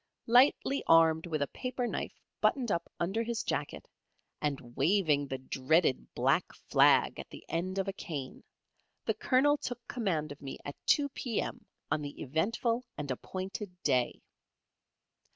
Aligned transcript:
Lightly 0.25 0.83
armed 0.87 1.27
with 1.27 1.43
a 1.43 1.47
paper 1.53 1.85
knife 1.85 2.19
buttoned 2.41 2.71
up 2.71 2.91
under 2.99 3.21
his 3.21 3.43
jacket, 3.43 3.87
and 4.41 4.75
waving 4.75 5.27
the 5.27 5.37
dreaded 5.37 6.11
black 6.15 6.55
flag 6.71 7.19
at 7.19 7.29
the 7.29 7.45
end 7.47 7.77
of 7.77 7.87
a 7.87 7.93
cane, 7.93 8.43
the 9.05 9.13
Colonel 9.13 9.57
took 9.57 9.87
command 9.87 10.31
of 10.31 10.41
me 10.41 10.57
at 10.65 10.75
2 10.87 11.09
P.M. 11.09 11.67
on 11.91 12.01
the 12.01 12.19
eventful 12.19 12.83
and 12.97 13.11
appointed 13.11 13.79
day. 13.83 14.23